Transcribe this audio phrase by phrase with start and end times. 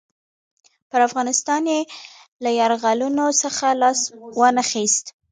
[0.89, 1.79] پر افغانستان یې
[2.43, 3.99] له یرغلونو څخه لاس
[4.39, 5.05] وانه خیست.